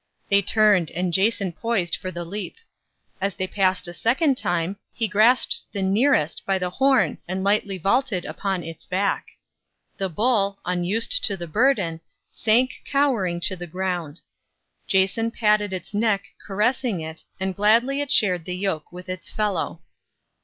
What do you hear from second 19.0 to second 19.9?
its fellow.